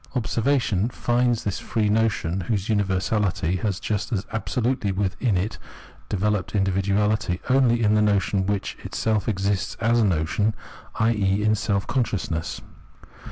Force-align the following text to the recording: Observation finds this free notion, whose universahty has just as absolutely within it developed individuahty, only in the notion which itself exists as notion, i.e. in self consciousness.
Observation 0.15 0.89
finds 0.89 1.43
this 1.43 1.59
free 1.59 1.87
notion, 1.87 2.41
whose 2.47 2.69
universahty 2.69 3.59
has 3.59 3.79
just 3.79 4.11
as 4.11 4.25
absolutely 4.33 4.91
within 4.91 5.37
it 5.37 5.59
developed 6.09 6.53
individuahty, 6.53 7.39
only 7.51 7.83
in 7.83 7.93
the 7.93 8.01
notion 8.01 8.47
which 8.47 8.75
itself 8.83 9.29
exists 9.29 9.77
as 9.79 10.01
notion, 10.01 10.55
i.e. 10.95 11.43
in 11.43 11.53
self 11.53 11.85
consciousness. 11.85 12.61